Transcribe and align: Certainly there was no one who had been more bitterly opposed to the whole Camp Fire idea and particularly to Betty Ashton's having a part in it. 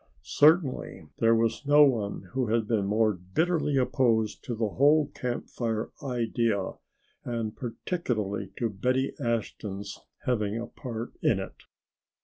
Certainly 0.23 1.09
there 1.19 1.35
was 1.35 1.63
no 1.67 1.83
one 1.83 2.23
who 2.31 2.47
had 2.47 2.67
been 2.67 2.87
more 2.87 3.13
bitterly 3.13 3.77
opposed 3.77 4.43
to 4.45 4.55
the 4.55 4.69
whole 4.69 5.09
Camp 5.13 5.47
Fire 5.47 5.91
idea 6.01 6.71
and 7.23 7.55
particularly 7.55 8.51
to 8.57 8.67
Betty 8.67 9.13
Ashton's 9.19 9.99
having 10.25 10.57
a 10.59 10.65
part 10.65 11.13
in 11.21 11.39
it. 11.39 11.65